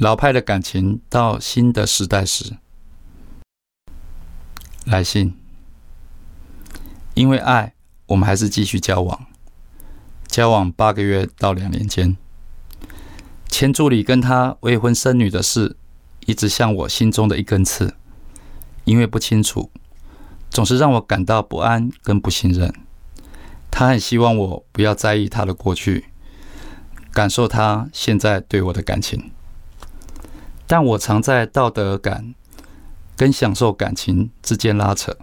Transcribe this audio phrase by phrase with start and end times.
[0.00, 2.56] 老派的感情到新的时代时，
[4.86, 5.36] 来信。
[7.12, 7.74] 因为爱，
[8.06, 9.26] 我们还是继续交往。
[10.26, 12.16] 交往八个月到两年间，
[13.46, 15.76] 前助理跟他未婚生女的事，
[16.24, 17.94] 一直像我心中的一根刺。
[18.84, 19.70] 因为不清楚，
[20.48, 22.72] 总是让我感到不安跟不信任。
[23.70, 26.06] 他很希望我不要在意他的过去，
[27.12, 29.30] 感受他现在对我的感情。
[30.70, 32.32] 但我常在道德感
[33.16, 35.16] 跟享受感情之间拉扯，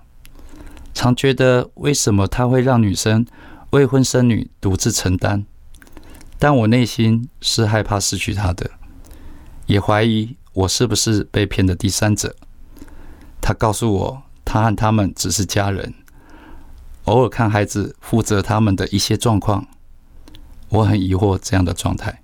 [0.94, 3.26] 常觉得为什么他会让女生
[3.70, 5.46] 未婚生女独自承担？
[6.38, 8.72] 但我内心是害怕失去他的，
[9.68, 12.36] 也怀疑我是不是被骗的第三者。
[13.40, 15.94] 他告诉我，他和他们只是家人，
[17.06, 19.66] 偶尔看孩子，负责他们的一些状况。
[20.68, 22.22] 我很疑惑这样的状态。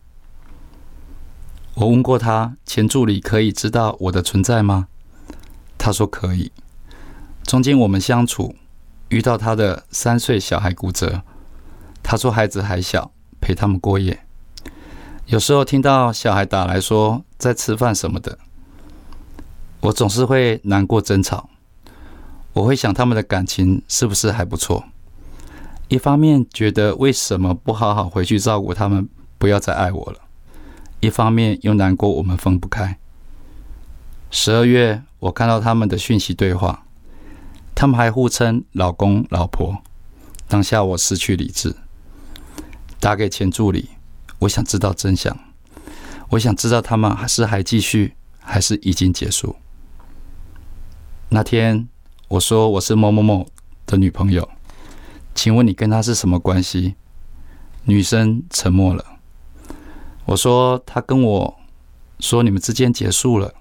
[1.75, 4.87] 我问过他，前助理可以知道我的存在吗？
[5.77, 6.51] 他说可以。
[7.43, 8.55] 中间我们相处，
[9.09, 11.23] 遇到他的三岁小孩骨折，
[12.03, 14.23] 他说孩子还小，陪他们过夜。
[15.25, 18.37] 有时候听到小孩打来说在吃饭什么的，
[19.81, 21.49] 我总是会难过争吵。
[22.53, 24.85] 我会想他们的感情是不是还不错？
[25.87, 30.19] 一方面觉得为什么不好好回去照顾他们，不要再爱我了。
[31.03, 32.97] 一方面又难过，我们分不开。
[34.31, 36.85] 十二月，我看到他们的讯息对话，
[37.75, 39.83] 他们还互称老公老婆。
[40.47, 41.75] 当下我失去理智，
[43.01, 43.89] 打给前助理，
[44.39, 45.37] 我想知道真相，
[46.29, 49.57] 我想知道他们还是还继续，还是已经结束。
[51.27, 51.89] 那天
[52.29, 53.45] 我说我是某某某
[53.85, 54.47] 的女朋友，
[55.35, 56.95] 请问你跟他是什么关系？
[57.83, 59.12] 女生沉默了。
[60.25, 61.59] 我说他跟我
[62.19, 63.53] 说你们之间结束了，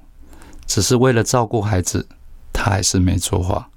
[0.67, 2.09] 只是为了照顾孩子，
[2.53, 3.69] 他还是没说话。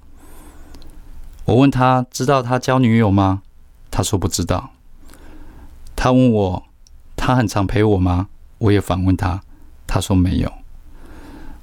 [1.44, 3.42] 我问他知道他交女友吗？
[3.90, 4.70] 他说不知道。
[5.96, 6.62] 他问我
[7.16, 8.28] 他很常陪我吗？
[8.58, 9.42] 我也反问他，
[9.86, 10.52] 他说没有。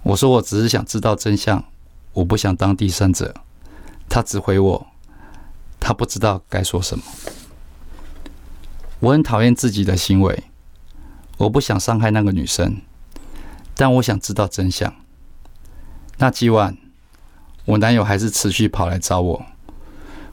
[0.03, 1.63] 我说我只是想知道真相，
[2.13, 3.33] 我不想当第三者。
[4.09, 4.87] 他只回我，
[5.79, 7.03] 他不知道该说什么。
[8.99, 10.43] 我很讨厌自己的行为。
[11.43, 12.81] 我不想伤害那个女生，
[13.75, 14.93] 但我想知道真相。
[16.17, 16.77] 那几晚，
[17.65, 19.45] 我男友还是持续跑来找我，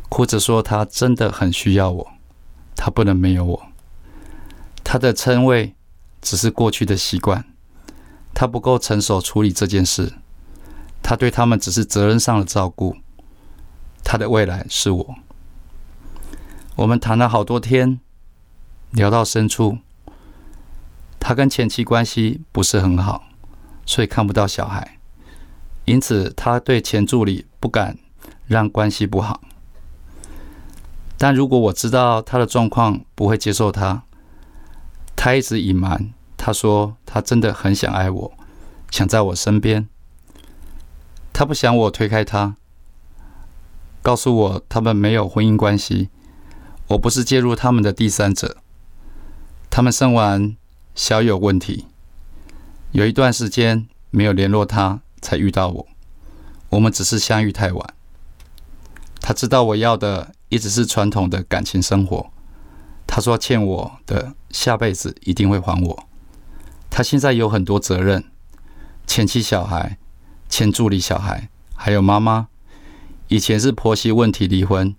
[0.09, 2.13] 哭着说他真的很需要我，
[2.77, 3.67] 他不能没有我。
[4.85, 5.75] 他的称谓
[6.23, 7.45] 只是过去的习惯，
[8.33, 10.15] 他不够成熟处理这件事。
[11.03, 12.95] 他对他们只是责任上的照顾，
[14.05, 15.15] 他的未来是我。
[16.77, 17.99] 我们谈了好多天，
[18.91, 19.79] 聊到深处。
[21.31, 23.29] 他跟前妻关系不是很好，
[23.87, 24.99] 所以看不到小孩，
[25.85, 27.97] 因此他对前助理不敢
[28.49, 29.41] 让关系不好。
[31.17, 34.03] 但如果我知道他的状况，不会接受他。
[35.15, 38.33] 他一直隐瞒，他说他真的很想爱我，
[38.91, 39.89] 想在我身边。
[41.33, 42.57] 他不想我推开他，
[44.03, 46.11] 告诉我他们没有婚姻关系，
[46.89, 48.57] 我不是介入他们的第三者。
[49.71, 50.57] 他们生完。
[51.03, 51.87] 小有问题，
[52.93, 55.87] 有一段时间没有联络他，才遇到我。
[56.69, 57.95] 我们只是相遇太晚。
[59.19, 62.31] 他知道我要的一直是传统的感情生活。
[63.07, 66.05] 他说欠我的，下辈子一定会还我。
[66.91, 68.27] 他现在有很多责任，
[69.07, 69.97] 前妻小孩，
[70.51, 72.49] 前助理小孩，还有妈妈。
[73.29, 74.95] 以前是婆媳问题离婚，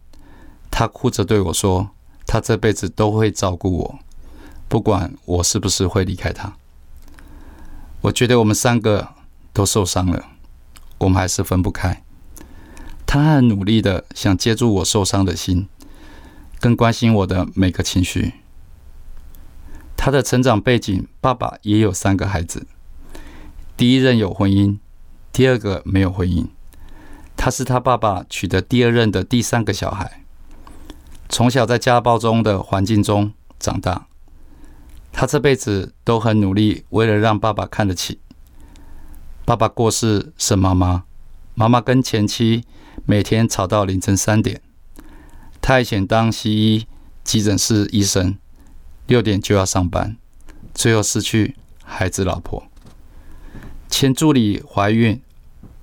[0.71, 1.91] 他哭着对我说，
[2.25, 3.99] 他这辈子都会照顾我。
[4.71, 6.53] 不管我是不是会离开他，
[7.99, 9.09] 我觉得我们三个
[9.51, 10.27] 都受伤了，
[10.99, 12.01] 我们还是分不开。
[13.05, 15.67] 他很努力的想接住我受伤的心，
[16.61, 18.35] 更关心我的每个情绪。
[19.97, 22.65] 他的成长背景，爸爸也有三个孩子，
[23.75, 24.77] 第一任有婚姻，
[25.33, 26.47] 第二个没有婚姻。
[27.35, 30.23] 他是他爸爸娶的第二任的第三个小孩，
[31.27, 34.07] 从小在家暴中的环境中长大。
[35.21, 38.19] 他这辈子都很努力，为了让爸爸看得起。
[39.45, 41.03] 爸爸过世是妈妈，
[41.53, 42.63] 妈妈跟前妻
[43.05, 44.63] 每天吵到凌晨三点。
[45.61, 46.87] 他以前当西医、
[47.23, 48.35] 急诊室医生，
[49.05, 50.17] 六点就要上班，
[50.73, 52.63] 最后失去孩子、老婆。
[53.87, 55.21] 前助理怀孕，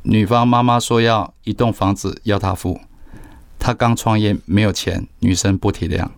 [0.03, 2.81] 女方妈妈说要一栋房子要他付，
[3.57, 6.09] 他刚创业没有钱，女生不体谅，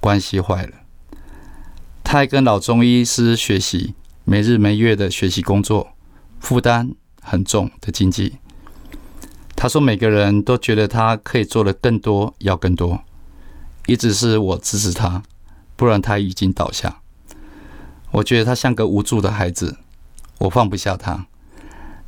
[0.00, 0.85] 关系坏了。
[2.08, 3.92] 他还跟老中医师学习，
[4.22, 5.88] 没日没夜的学习工作，
[6.38, 8.36] 负担很重的经济。
[9.56, 13.02] 他说：“每个人都觉得他可以做的更多，要更多。
[13.86, 15.24] 一直是我支持他，
[15.74, 17.00] 不然他已经倒下。
[18.12, 19.78] 我觉得他像个无助的孩子，
[20.38, 21.26] 我放不下他，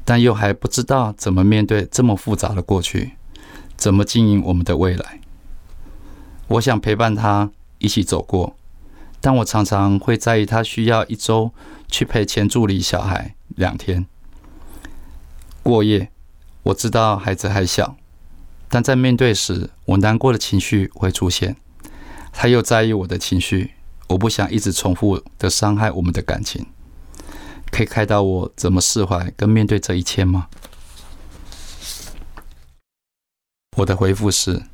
[0.04, 3.14] 但又还不知道怎么面对这么复杂的过去，
[3.76, 5.20] 怎么经营我们的未来。
[6.46, 8.56] 我想陪伴他一起走过，
[9.20, 11.52] 但我常常会在意他需要一周
[11.88, 14.06] 去陪前助理小孩两天
[15.62, 16.10] 过夜。”
[16.64, 17.96] 我知道孩子还小，
[18.68, 21.56] 但在面对时，我难过的情绪会出现。
[22.30, 23.72] 他又在意我的情绪，
[24.08, 26.66] 我不想一直重复的伤害我们的感情。
[27.70, 30.48] 可以开导我怎么释怀跟面对这一切吗？
[33.78, 34.64] 我的回复是：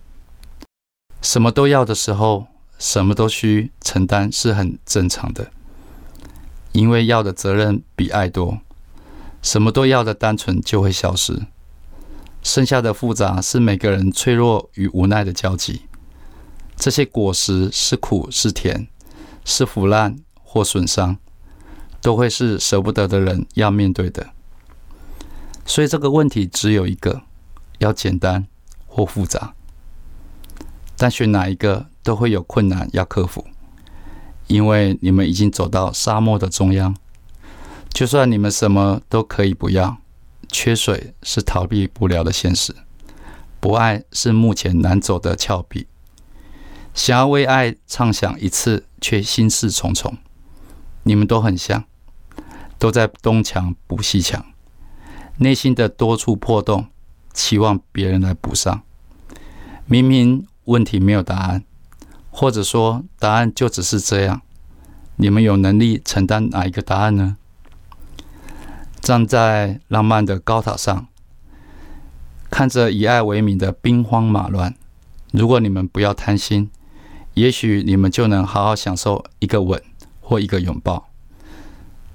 [1.23, 2.49] 什么都要的时候，
[2.85, 5.51] 什么都需承担是很正常的，
[6.73, 8.59] 因为要的责任比爱多。
[9.41, 11.47] 什么都要的单纯就会消失。
[12.43, 15.87] 剩下的复杂是每个人脆弱与无奈的交集。
[16.77, 18.87] 这些果实是苦是甜，
[19.47, 21.17] 是腐烂或损伤，
[22.03, 24.29] 都会是舍不得的人要面对的。
[25.65, 27.23] 所以这个问题只有一个：
[27.79, 28.47] 要简单
[28.87, 29.55] 或复杂。
[30.99, 33.45] 但选哪一个都会有困难要克服，
[34.47, 36.95] 因为你们已经走到沙漠的中央。
[37.93, 39.99] 就算你们什么都可以不要。
[40.53, 42.73] 缺水是逃避不了的现实，
[43.59, 45.89] 不爱是目前难走的峭壁。
[46.93, 50.17] 想要为爱畅想一次，却心事重重。
[51.03, 51.85] 你们都很像，
[52.79, 54.47] 都在东墙补西墙，
[55.39, 56.87] 内心的多处破洞，
[57.33, 58.83] 期望别人来补上。
[59.87, 61.65] 明明问题没有答案，
[62.37, 64.43] 或者说答案就只是这样，
[65.15, 67.37] 你们有能力承担哪一个答案呢？
[69.01, 71.07] 站在浪漫的高塔上，
[72.51, 74.75] 看着以爱为名的兵荒马乱。
[75.31, 76.69] 如果你们不要贪心，
[77.35, 79.81] 也许你们就能好好享受一个吻
[80.21, 81.07] 或一个拥抱，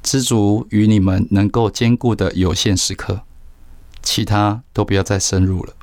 [0.04, 3.22] 知足于你们能够兼顾的有限时刻，
[4.02, 5.74] 其他都不要再深入了。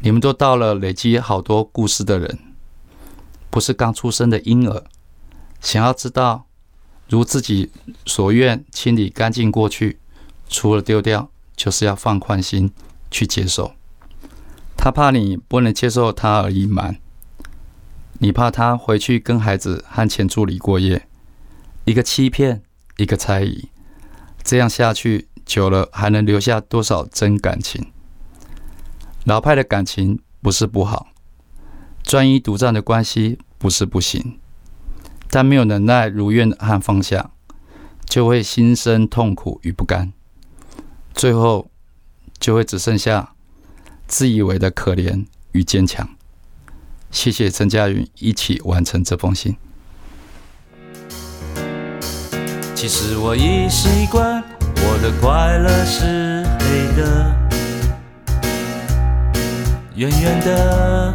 [0.00, 2.38] 你们都到了累积好多故事的人，
[3.58, 4.84] 不是刚出生的婴儿，
[5.60, 6.46] 想要知道。
[7.08, 7.72] 如自己
[8.06, 9.98] 所愿，清理干净过去，
[10.48, 12.70] 除了丢掉，就是要放宽心
[13.10, 13.72] 去接受。
[14.76, 17.00] 他怕你不能接受他而隐瞒，
[18.20, 21.08] 你怕他回去跟孩子和前助理过夜，
[21.84, 22.62] 一个欺骗，
[22.96, 23.70] 一个猜疑，
[24.44, 27.90] 这样下去久了，还能留下多少真感情？
[29.24, 31.08] 老派的感情不是不好，
[32.04, 34.38] 专一独占的关系不是不行。
[35.30, 37.30] 但没有能耐如愿和放下，
[38.06, 40.12] 就会心生痛苦与不甘，
[41.12, 41.70] 最后
[42.38, 43.34] 就会只剩下
[44.06, 46.08] 自以为的可怜与坚强。
[47.10, 49.56] 谢谢陈佳云一起完成这封信。
[52.74, 54.42] 其实我已习惯，
[54.76, 57.36] 我的快乐是黑的，
[59.94, 61.14] 圆圆的，